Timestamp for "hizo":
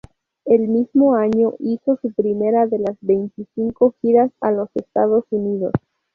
1.59-1.95